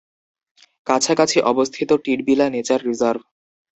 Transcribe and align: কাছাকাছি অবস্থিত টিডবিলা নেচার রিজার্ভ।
কাছাকাছি 0.87 1.37
অবস্থিত 1.51 1.89
টিডবিলা 2.03 2.47
নেচার 2.49 2.79
রিজার্ভ। 2.85 3.21